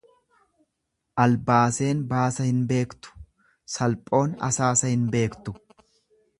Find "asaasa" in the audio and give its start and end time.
4.51-4.93